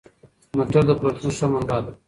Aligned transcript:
مټر 0.57 0.83
د 0.87 0.91
پروتین 0.99 1.31
ښه 1.37 1.45
منبع 1.51 1.79
ده. 1.85 1.91